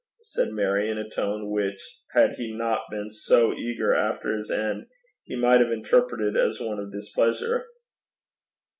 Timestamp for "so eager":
3.11-3.93